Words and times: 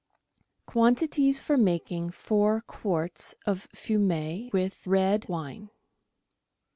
Quantities 0.65 1.39
for 1.39 1.57
making 1.57 2.09
Four 2.09 2.61
Quarts 2.61 3.35
of 3.45 3.67
Fumet 3.71 4.51
with 4.51 4.87
Red 4.87 5.29
Wine. 5.29 5.69